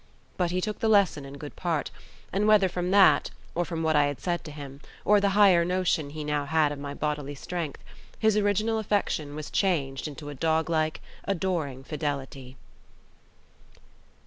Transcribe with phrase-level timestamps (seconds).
[0.35, 1.91] But he took the lesson in good part;
[2.33, 5.63] and whether from that, or from what I had said to him, or the higher
[5.63, 7.83] notion he now had of my bodily strength,
[8.17, 12.57] his original affection was changed into a dog like, adoring fidelity.